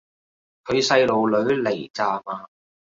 [0.63, 2.47] 佢細路女嚟咋嘛